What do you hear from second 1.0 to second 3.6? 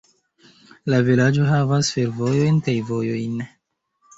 vilaĝo havas fervojon kaj vojojn.